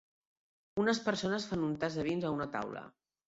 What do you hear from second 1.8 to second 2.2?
tast de